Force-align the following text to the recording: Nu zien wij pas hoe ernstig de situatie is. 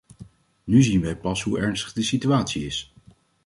Nu 0.63 0.83
zien 0.83 1.01
wij 1.01 1.17
pas 1.17 1.43
hoe 1.43 1.59
ernstig 1.59 1.93
de 1.93 2.01
situatie 2.01 2.65
is. 2.65 2.93